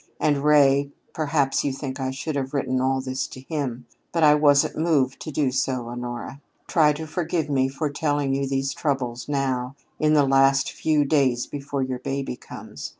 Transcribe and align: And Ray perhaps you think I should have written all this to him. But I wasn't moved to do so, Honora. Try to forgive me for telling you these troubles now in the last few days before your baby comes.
And 0.19 0.39
Ray 0.39 0.89
perhaps 1.13 1.63
you 1.63 1.71
think 1.71 1.99
I 1.99 2.09
should 2.09 2.35
have 2.35 2.55
written 2.55 2.81
all 2.81 3.01
this 3.01 3.27
to 3.27 3.39
him. 3.41 3.85
But 4.11 4.23
I 4.23 4.33
wasn't 4.33 4.75
moved 4.75 5.19
to 5.19 5.31
do 5.31 5.51
so, 5.51 5.89
Honora. 5.89 6.41
Try 6.65 6.91
to 6.93 7.05
forgive 7.05 7.51
me 7.51 7.67
for 7.69 7.87
telling 7.91 8.33
you 8.33 8.47
these 8.47 8.73
troubles 8.73 9.29
now 9.29 9.75
in 9.99 10.15
the 10.15 10.25
last 10.25 10.71
few 10.71 11.05
days 11.05 11.45
before 11.45 11.83
your 11.83 11.99
baby 11.99 12.35
comes. 12.35 12.89